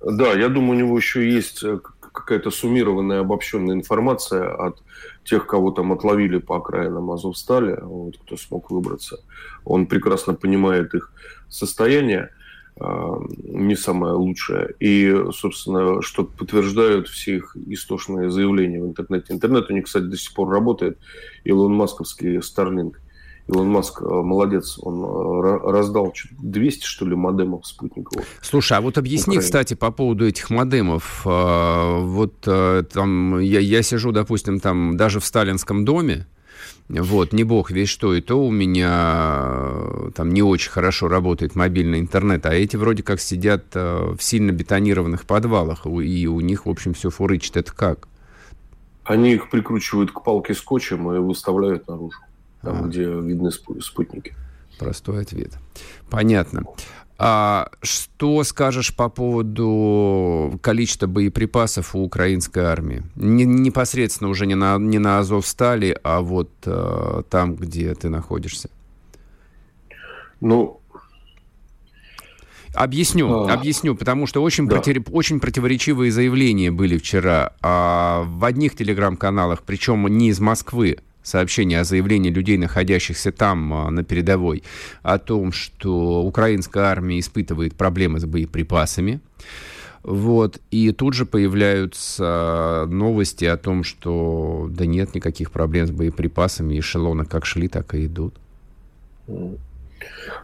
[0.06, 1.80] Да, я думаю, у него еще есть э,
[2.20, 4.82] какая-то суммированная, обобщенная информация от
[5.24, 9.20] тех, кого там отловили по окраинам Азовстали, вот, кто смог выбраться.
[9.66, 11.12] Он прекрасно понимает их
[11.50, 12.30] состояние,
[12.80, 14.74] а, не самое лучшее.
[14.80, 19.34] И, собственно, что подтверждают все их истошные заявления в интернете.
[19.34, 20.98] Интернет у них, кстати, до сих пор работает.
[21.44, 22.94] Илон Масковский Starlink.
[23.50, 28.26] Илон Маск э, молодец, он э, раздал 200, что ли, модемов спутниковых.
[28.42, 29.42] Слушай, а вот объясни, Украине.
[29.42, 31.24] кстати, по поводу этих модемов.
[31.26, 36.28] Э, вот там я, я сижу, допустим, там даже в сталинском доме,
[36.90, 42.00] вот, не бог весь что, и то у меня там не очень хорошо работает мобильный
[42.00, 46.94] интернет, а эти вроде как сидят в сильно бетонированных подвалах, и у них, в общем,
[46.94, 47.58] все фурычит.
[47.58, 48.08] Это как?
[49.04, 52.20] Они их прикручивают к палке скотчем и выставляют наружу
[52.62, 52.88] там, а.
[52.88, 54.36] где видны спутники.
[54.78, 55.58] Простой ответ.
[56.10, 56.64] Понятно.
[57.22, 63.04] А что скажешь по поводу количества боеприпасов у украинской армии?
[63.16, 68.70] Не, непосредственно уже не на, не на Азовстале, а вот э, там, где ты находишься.
[70.40, 70.80] Ну,
[72.74, 74.76] Объясню, а, объясню, потому что очень, да.
[74.76, 81.80] против, очень противоречивые заявления были вчера а, в одних телеграм-каналах, причем не из Москвы, сообщение
[81.80, 84.64] о заявлении людей, находящихся там а, на передовой,
[85.02, 89.20] о том, что украинская армия испытывает проблемы с боеприпасами.
[90.04, 90.60] Вот.
[90.72, 97.26] И тут же появляются новости о том, что да нет никаких проблем с боеприпасами, эшелоны
[97.26, 98.36] как шли, так и идут.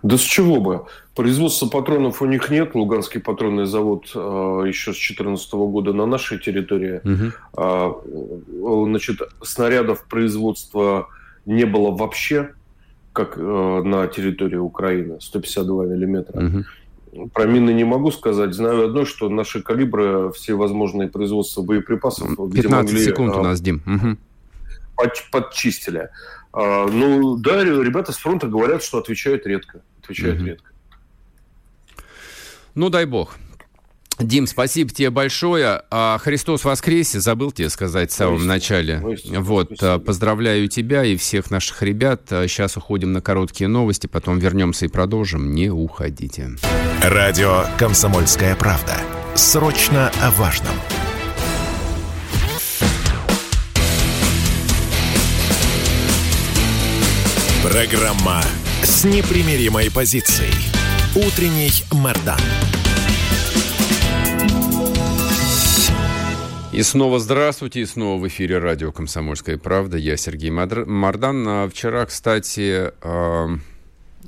[0.04, 0.86] Да с чего бы?
[1.16, 2.76] Производства патронов у них нет.
[2.76, 4.18] Луганский патронный завод э,
[4.68, 7.02] еще с 2014 года на нашей территории.
[7.04, 7.32] Угу.
[7.58, 11.08] Э, значит, снарядов производства
[11.46, 12.52] не было вообще,
[13.14, 16.46] как э, на территории Украины, 152 миллиметра.
[16.46, 17.30] Угу.
[17.34, 18.54] Про мины не могу сказать.
[18.54, 22.28] Знаю одно, что наши калибры, все возможные производства боеприпасов...
[22.36, 23.82] 15 могли, секунд у нас, Дим.
[23.86, 24.18] Угу.
[24.98, 26.10] Под, подчистили.
[26.56, 29.82] А, ну да, ребята с фронта говорят, что отвечают редко.
[30.02, 30.46] Отвечают угу.
[30.48, 30.72] редко.
[32.76, 33.36] Ну, дай бог.
[34.18, 35.82] Дим, спасибо тебе большое.
[35.92, 39.00] А, Христос воскресе, забыл тебе сказать в самом начале.
[39.00, 40.00] Вот, Воистину.
[40.00, 42.22] поздравляю тебя и всех наших ребят.
[42.30, 45.52] Сейчас уходим на короткие новости, потом вернемся и продолжим.
[45.54, 46.52] Не уходите.
[47.02, 48.96] Радио «Комсомольская правда».
[49.36, 50.76] Срочно о важном.
[57.76, 58.42] Программа
[58.84, 60.54] с непримиримой позицией.
[61.14, 62.40] Утренний Мордан.
[66.72, 69.98] И снова здравствуйте, и снова в эфире радио «Комсомольская правда».
[69.98, 71.46] Я Сергей Мордан.
[71.50, 72.94] А вчера, кстати,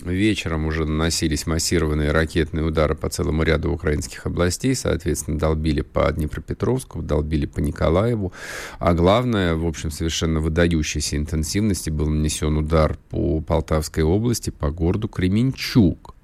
[0.04, 4.76] вечером уже наносились массированные ракетные удары по целому ряду украинских областей.
[4.76, 8.34] Соответственно, долбили по Днепропетровску, долбили по Николаеву.
[8.80, 15.08] А главное, в общем, совершенно выдающейся интенсивности был нанесен удар по Полтавской области, по городу
[15.08, 16.16] Кременчуг.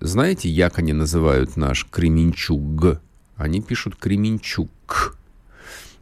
[0.00, 3.00] Знаете, як они называют наш Кременчуг?
[3.36, 5.17] Они пишут Кременчук.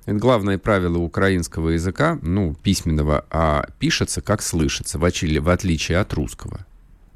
[0.07, 6.65] Это главное правило украинского языка, ну, письменного, а пишется как слышится, в, отличие от русского.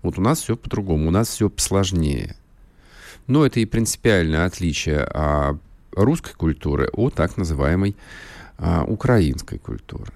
[0.03, 2.37] Вот у нас все по-другому, у нас все посложнее.
[3.29, 5.57] Но это и принципиальное отличие а,
[5.93, 7.95] русской культуры от так называемой
[8.59, 10.13] а, украинской культуры.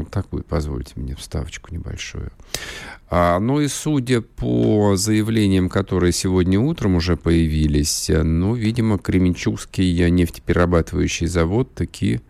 [0.00, 2.30] Вот такую, позвольте мне вставочку небольшую.
[3.10, 11.26] А, ну и судя по заявлениям, которые сегодня утром уже появились, ну, видимо, Кременчугский нефтеперерабатывающий
[11.26, 12.20] завод таки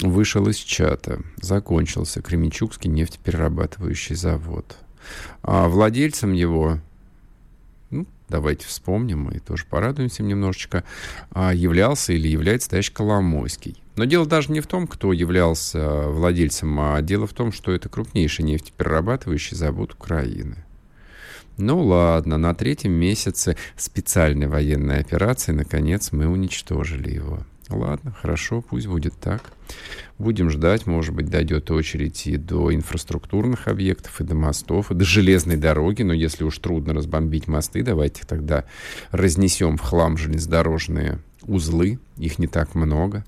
[0.00, 1.20] вышел из чата.
[1.36, 4.76] Закончился Кременчугский нефтеперерабатывающий завод.
[5.42, 6.78] А владельцем его
[7.90, 10.82] ну, давайте вспомним и тоже порадуемся немножечко,
[11.30, 13.83] а, являлся или является товарищ Коломойский.
[13.96, 17.88] Но дело даже не в том, кто являлся владельцем, а дело в том, что это
[17.88, 20.64] крупнейший нефтеперерабатывающий завод Украины.
[21.56, 27.46] Ну ладно, на третьем месяце специальной военной операции, наконец, мы уничтожили его.
[27.70, 29.52] Ладно, хорошо, пусть будет так.
[30.18, 35.04] Будем ждать, может быть, дойдет очередь и до инфраструктурных объектов, и до мостов, и до
[35.04, 36.02] железной дороги.
[36.02, 38.64] Но если уж трудно разбомбить мосты, давайте тогда
[39.10, 41.98] разнесем в хлам железнодорожные узлы.
[42.18, 43.24] Их не так много.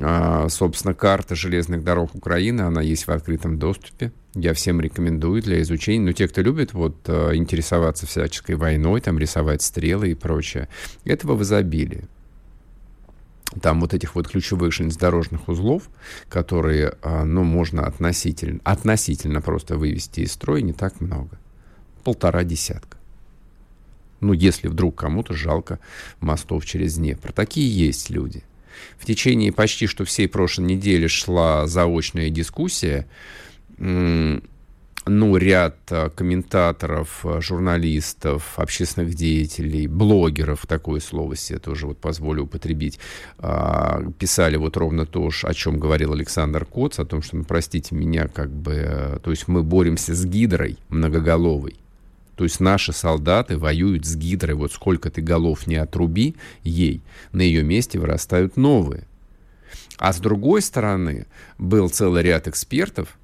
[0.00, 4.12] А, собственно, карта железных дорог Украины, она есть в открытом доступе.
[4.34, 6.06] Я всем рекомендую для изучения.
[6.06, 10.68] Но те, кто любит вот а, интересоваться всяческой войной, там рисовать стрелы и прочее,
[11.04, 12.08] этого в изобилии.
[13.60, 15.90] Там вот этих вот ключевых железнодорожных узлов,
[16.30, 21.38] которые, а, ну, можно относительно, относительно просто вывести из строя, не так много.
[22.02, 22.96] Полтора десятка.
[24.20, 25.80] Ну, если вдруг кому-то жалко
[26.20, 27.32] мостов через Днепр.
[27.32, 28.42] Такие есть люди–
[28.98, 33.06] в течение почти что всей прошлой недели шла заочная дискуссия.
[35.04, 42.44] Ну, ряд а, комментаторов, а, журналистов, общественных деятелей, блогеров, такое слово себе тоже вот позволю
[42.44, 43.00] употребить,
[43.38, 47.96] а, писали вот ровно то, о чем говорил Александр Коц, о том, что, ну, простите
[47.96, 51.74] меня, как бы, то есть мы боремся с гидрой многоголовой,
[52.36, 54.54] то есть наши солдаты воюют с гидрой.
[54.54, 57.02] Вот сколько ты голов не отруби ей,
[57.32, 59.04] на ее месте вырастают новые.
[59.98, 61.26] А с другой стороны,
[61.58, 63.16] был целый ряд экспертов,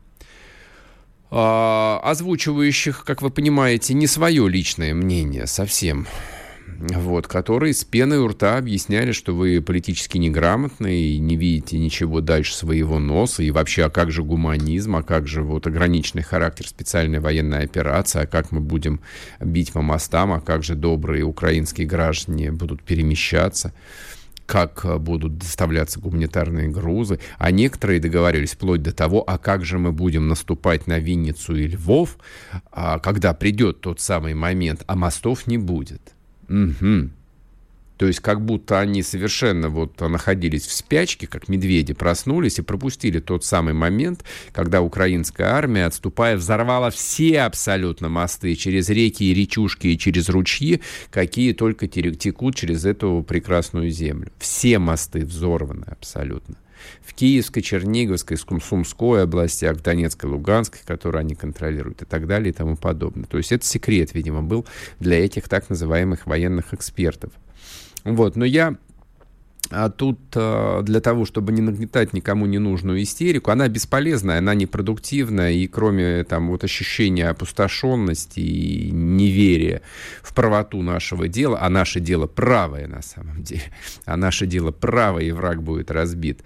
[1.31, 6.07] а, озвучивающих, как вы понимаете, не свое личное мнение совсем
[6.79, 12.21] вот, которые с пеной у рта объясняли, что вы политически неграмотны и не видите ничего
[12.21, 16.69] дальше своего носа, и вообще, а как же гуманизм, а как же вот ограниченный характер
[16.69, 19.01] специальной военной операции, а как мы будем
[19.41, 23.73] бить по мостам, а как же добрые украинские граждане будут перемещаться
[24.47, 29.93] как будут доставляться гуманитарные грузы, а некоторые договаривались вплоть до того, а как же мы
[29.93, 32.17] будем наступать на Винницу и Львов,
[32.73, 36.15] а когда придет тот самый момент, а мостов не будет.
[36.49, 37.11] Угу.
[37.99, 43.19] То есть как будто они совершенно вот находились в спячке, как медведи, проснулись и пропустили
[43.19, 49.89] тот самый момент, когда украинская армия, отступая, взорвала все абсолютно мосты через реки и речушки
[49.89, 50.81] и через ручьи,
[51.11, 54.31] какие только текут через эту прекрасную землю.
[54.39, 56.55] Все мосты взорваны абсолютно
[57.03, 62.77] в Киевской, Черниговской, Сумской областях, Донецкой, Луганской, которые они контролируют и так далее и тому
[62.77, 63.27] подобное.
[63.27, 64.67] То есть это секрет, видимо, был
[65.01, 67.33] для этих так называемых военных экспертов.
[68.05, 68.77] Вот, но я
[69.71, 75.53] а тут а, для того, чтобы не нагнетать никому ненужную истерику, она бесполезная, она непродуктивная,
[75.53, 79.83] и кроме там вот ощущения опустошенности и неверия
[80.23, 83.63] в правоту нашего дела, а наше дело правое на самом деле,
[84.07, 86.43] а наше дело правое, и враг будет разбит,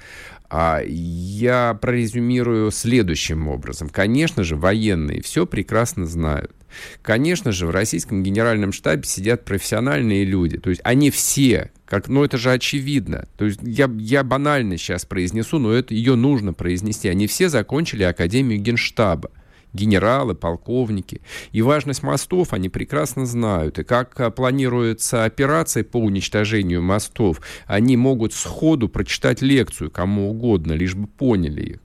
[0.87, 3.89] я прорезюмирую следующим образом.
[3.89, 6.53] Конечно же, военные все прекрасно знают.
[7.01, 10.59] Конечно же, в российском генеральном штабе сидят профессиональные люди.
[10.59, 13.29] То есть они все, как, ну это же очевидно.
[13.39, 17.09] То есть я, я банально сейчас произнесу, но это ее нужно произнести.
[17.09, 19.31] Они все закончили Академию Генштаба
[19.73, 21.21] генералы, полковники.
[21.53, 23.79] И важность мостов они прекрасно знают.
[23.79, 30.73] И как а, планируется операция по уничтожению мостов, они могут сходу прочитать лекцию кому угодно,
[30.73, 31.81] лишь бы поняли их.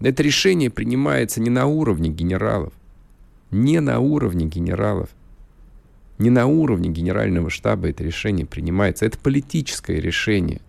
[0.00, 2.72] Это решение принимается не на уровне генералов,
[3.50, 5.10] не на уровне генералов,
[6.18, 9.06] не на уровне генерального штаба это решение принимается.
[9.06, 10.60] Это политическое решение.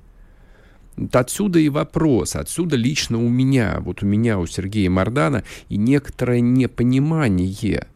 [1.14, 6.42] Отсюда и вопрос, отсюда лично у меня, вот у меня, у Сергея Мардана, и некоторое
[6.42, 7.88] непонимание,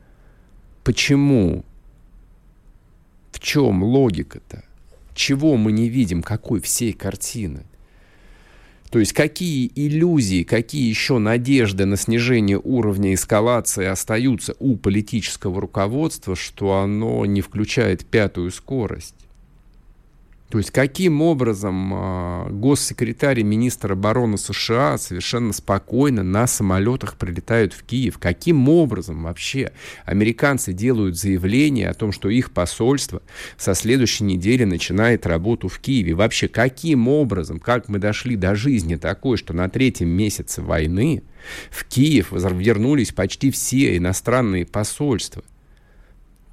[0.84, 1.66] почему,
[3.32, 4.64] в чем логика-то,
[5.16, 7.64] чего мы не видим, какой всей картины.
[8.90, 16.36] То есть какие иллюзии, какие еще надежды на снижение уровня эскалации остаются у политического руководства,
[16.36, 19.16] что оно не включает пятую скорость.
[20.50, 27.74] То есть каким образом э, госсекретарь и министр обороны США совершенно спокойно на самолетах прилетают
[27.74, 28.20] в Киев?
[28.20, 29.72] Каким образом вообще
[30.06, 33.24] американцы делают заявление о том, что их посольство
[33.58, 36.14] со следующей недели начинает работу в Киеве?
[36.14, 41.24] Вообще каким образом, как мы дошли до жизни такой, что на третьем месяце войны
[41.72, 45.44] в Киев вернулись почти все иностранные посольства?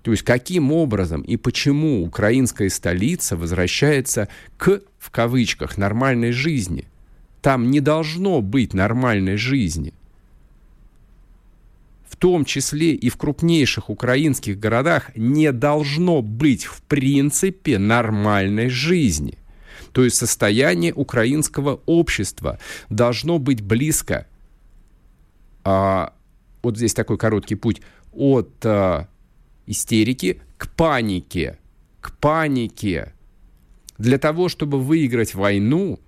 [0.03, 6.87] То есть каким образом и почему украинская столица возвращается к, в кавычках, нормальной жизни.
[7.43, 9.93] Там не должно быть нормальной жизни.
[12.09, 19.39] В том числе и в крупнейших украинских городах не должно быть в принципе нормальной жизни.
[19.93, 22.59] То есть состояние украинского общества
[22.91, 24.27] должно быть близко,
[25.65, 26.13] а,
[26.63, 27.81] вот здесь такой короткий путь,
[28.13, 29.09] от а,
[29.71, 31.59] истерики к панике.
[32.01, 33.15] К панике.
[33.99, 36.01] Для того, чтобы выиграть войну,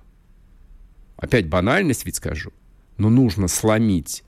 [1.16, 2.52] опять банальность ведь скажу,
[2.96, 4.24] но нужно сломить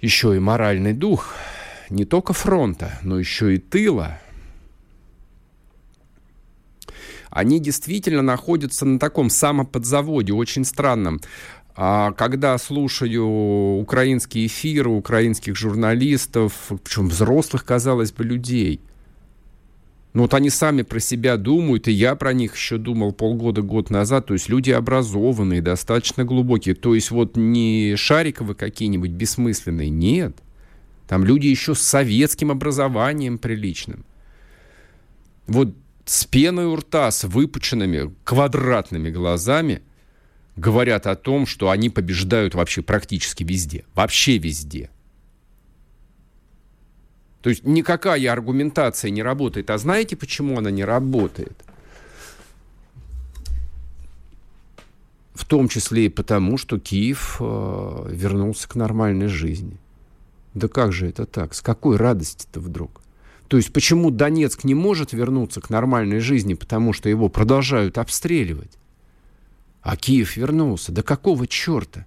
[0.00, 1.34] еще и моральный дух
[1.90, 4.20] не только фронта, но еще и тыла.
[7.30, 11.20] Они действительно находятся на таком самоподзаводе, очень странном.
[11.80, 13.24] А когда слушаю
[13.78, 16.52] украинские эфиры, украинских журналистов,
[16.82, 18.80] причем взрослых, казалось бы, людей,
[20.12, 24.26] ну вот они сами про себя думают, и я про них еще думал полгода-год назад,
[24.26, 30.36] то есть люди образованные, достаточно глубокие, то есть вот не шариковы какие-нибудь бессмысленные, нет.
[31.06, 34.04] Там люди еще с советским образованием приличным.
[35.46, 35.76] Вот
[36.06, 39.80] с пеной у рта, с выпученными квадратными глазами–
[40.58, 43.84] говорят о том, что они побеждают вообще практически везде.
[43.94, 44.90] Вообще везде.
[47.42, 49.70] То есть никакая аргументация не работает.
[49.70, 51.56] А знаете, почему она не работает?
[55.34, 59.76] В том числе и потому, что Киев э, вернулся к нормальной жизни.
[60.54, 61.54] Да как же это так?
[61.54, 63.00] С какой радости-то вдруг?
[63.46, 68.76] То есть почему Донецк не может вернуться к нормальной жизни, потому что его продолжают обстреливать?
[69.82, 70.92] А Киев вернулся.
[70.92, 72.06] Да какого черта?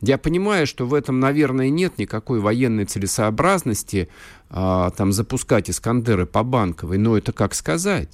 [0.00, 4.08] Я понимаю, что в этом, наверное, нет никакой военной целесообразности
[4.50, 8.08] а, там запускать Искандеры по Банковой, но это как сказать?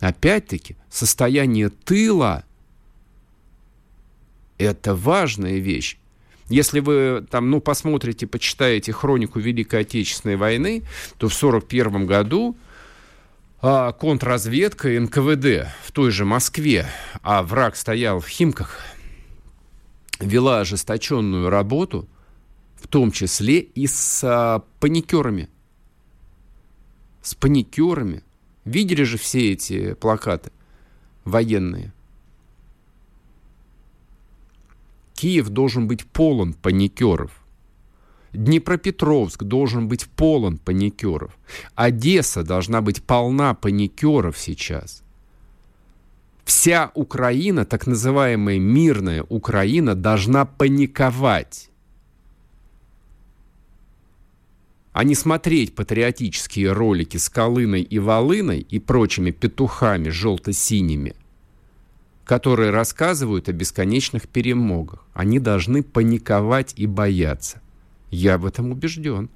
[0.00, 2.44] Опять-таки, состояние тыла–
[4.58, 5.98] это важная вещь.
[6.48, 10.82] Если вы там, ну, посмотрите, почитаете хронику Великой Отечественной войны,
[11.16, 12.56] то в 1941 году
[13.62, 16.86] а, контрразведка НКВД в той же Москве,
[17.22, 18.78] а враг стоял в Химках,
[20.18, 22.08] вела ожесточенную работу,
[22.76, 25.48] в том числе и с а, паникерами.
[27.22, 28.22] С паникерами.
[28.64, 30.52] Видели же все эти плакаты
[31.24, 31.92] военные?
[35.14, 37.39] Киев должен быть полон паникеров.
[38.32, 41.36] Днепропетровск должен быть полон паникеров.
[41.74, 45.02] Одесса должна быть полна паникеров сейчас.
[46.44, 51.70] Вся Украина, так называемая мирная Украина, должна паниковать.
[54.92, 61.14] А не смотреть патриотические ролики с Колыной и Волыной и прочими петухами желто-синими,
[62.24, 65.04] которые рассказывают о бесконечных перемогах.
[65.14, 67.60] Они должны паниковать и бояться.
[68.10, 69.30] Я в этом убежден.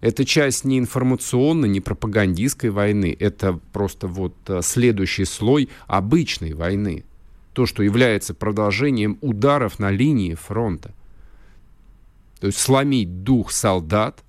[0.00, 3.16] Это часть не информационной, не пропагандистской войны.
[3.18, 7.04] Это просто вот э, следующий слой обычной войны.
[7.54, 10.92] То, что является продолжением ударов на линии фронта.
[12.38, 14.22] То есть сломить дух солдат,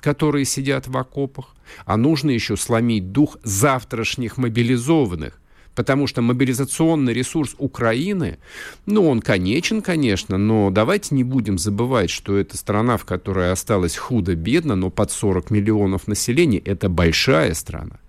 [0.00, 1.54] которые сидят в окопах,
[1.86, 5.40] а нужно еще сломить дух завтрашних мобилизованных,
[5.78, 8.38] потому что мобилизационный ресурс Украины,
[8.86, 13.96] ну, он конечен, конечно, но давайте не будем забывать, что это страна, в которой осталось
[13.96, 18.00] худо-бедно, но под 40 миллионов населения, это большая страна.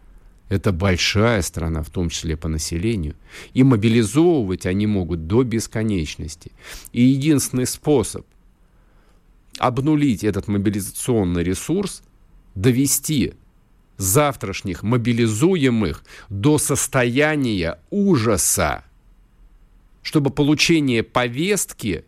[0.49, 3.13] Это большая страна, в том числе по населению.
[3.53, 6.51] И мобилизовывать они могут до бесконечности.
[6.91, 8.25] И единственный способ
[9.59, 12.01] обнулить этот мобилизационный ресурс,
[12.55, 13.33] довести
[13.99, 18.83] завтрашних мобилизуемых до состояния ужаса,
[20.01, 22.05] чтобы получение повестки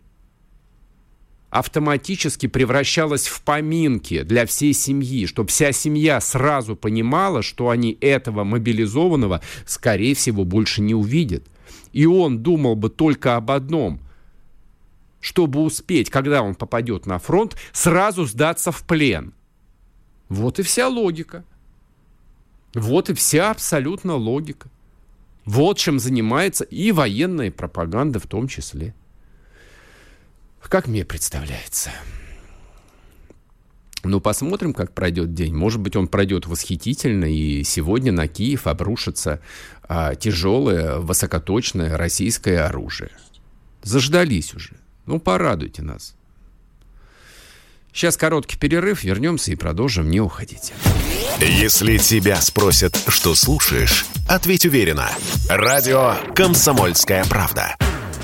[1.52, 8.44] автоматически превращалось в поминки для всей семьи, чтобы вся семья сразу понимала, что они этого
[8.46, 11.44] мобилизованного, скорее всего, больше не увидят.
[11.92, 14.00] И он думал бы только об одном–
[15.22, 19.34] чтобы успеть, когда он попадет на фронт, сразу сдаться в плен.
[20.28, 21.46] Вот и вся логика.
[22.74, 24.70] Вот и вся абсолютно логика.
[25.46, 28.94] Вот чем занимается и военная пропаганда в том числе.
[30.62, 31.92] Как мне представляется.
[34.04, 35.54] Ну, посмотрим, как пройдет день.
[35.54, 39.42] Может быть, он пройдет восхитительно, и сегодня на Киев обрушится
[39.84, 43.12] а, тяжелое, высокоточное российское оружие.
[43.84, 44.78] Заждались уже.
[45.06, 46.16] Ну, порадуйте нас.
[47.94, 50.10] Сейчас короткий перерыв, вернемся и продолжим.
[50.10, 50.74] Не уходите.
[51.40, 55.10] Если тебя спросят, что слушаешь, ответь уверенно.
[55.50, 57.76] Радио «Комсомольская правда».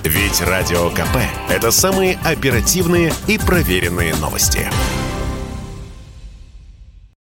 [0.03, 1.17] Ведь Радио КП–
[1.49, 4.69] это самые оперативные и проверенные новости.